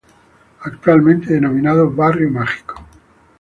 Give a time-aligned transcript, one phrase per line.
[0.61, 2.83] Actualmente denominado barrio mágico.